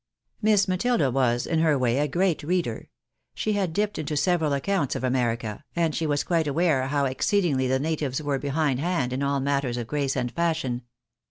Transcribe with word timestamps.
Miss 0.41 0.67
Matilda 0.67 1.11
was, 1.11 1.45
in 1.45 1.59
her 1.59 1.77
way, 1.77 1.99
a 1.99 2.07
great 2.07 2.41
reader; 2.41 2.89
she 3.35 3.53
had 3.53 3.71
dipped 3.71 3.99
into 3.99 4.17
several 4.17 4.51
accounts 4.51 4.95
of 4.95 5.03
America, 5.03 5.63
and 5.75 5.93
she 5.93 6.07
was 6.07 6.23
quite 6.23 6.47
aware 6.47 6.87
how 6.87 7.05
exceedingly 7.05 7.67
the 7.67 7.77
natives 7.77 8.19
were 8.19 8.39
behind 8.39 8.79
hand 8.79 9.13
in 9.13 9.21
aU 9.21 9.39
matters 9.39 9.77
of 9.77 9.85
grace 9.85 10.15
and 10.15 10.31
fashion. 10.31 10.81